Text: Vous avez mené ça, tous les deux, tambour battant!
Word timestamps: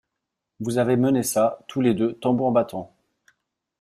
Vous 0.59 0.79
avez 0.79 0.97
mené 0.97 1.21
ça, 1.21 1.59
tous 1.67 1.79
les 1.79 1.93
deux, 1.93 2.13
tambour 2.15 2.51
battant! 2.51 2.91